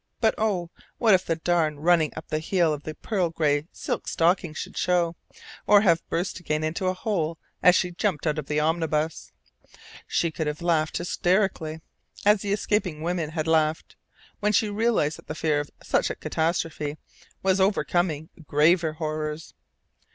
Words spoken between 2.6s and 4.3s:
of the pearl gray silk